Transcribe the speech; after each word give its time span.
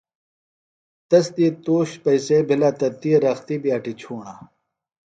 تس 1.09 1.25
دی 1.35 1.47
تُوش 1.63 1.89
پئیسے 2.03 2.37
بِھلہ 2.47 2.71
تہ 2.79 2.87
تی 2.99 3.11
رختیۡ 3.23 3.61
بیۡ 3.61 3.73
اٹیۡ 3.75 3.97
چُھوݨہ۔ 3.99 4.33